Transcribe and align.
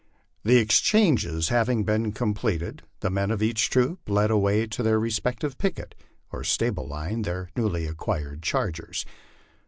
The 0.43 0.57
exchanges 0.57 1.49
having 1.49 1.83
been 1.83 2.11
completed, 2.11 2.81
the 3.01 3.11
men 3.11 3.29
of 3.29 3.43
each 3.43 3.69
troop 3.69 3.99
led 4.09 4.31
away 4.31 4.65
to 4.65 4.81
their 4.81 4.99
respective 4.99 5.59
picket 5.59 5.93
or 6.31 6.43
stable 6.43 6.87
lines 6.87 7.25
their 7.25 7.49
newly 7.55 7.85
acquired 7.85 8.41
chargers. 8.41 9.05